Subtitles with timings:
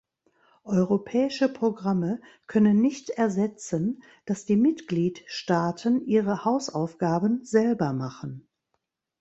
[0.63, 8.47] Europäische Programme können nicht ersetzen, dass die Mitgliedstaaten ihre Hausaufgaben selber machen.